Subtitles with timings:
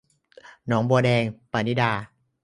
[0.67, 1.91] หนองบัวแดง- ปณิดา